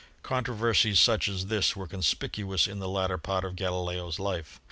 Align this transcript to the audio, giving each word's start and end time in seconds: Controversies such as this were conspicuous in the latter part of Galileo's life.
Controversies 0.23 0.99
such 0.99 1.27
as 1.27 1.45
this 1.45 1.75
were 1.75 1.85
conspicuous 1.85 2.65
in 2.65 2.79
the 2.79 2.89
latter 2.89 3.19
part 3.19 3.45
of 3.45 3.55
Galileo's 3.55 4.17
life. 4.17 4.59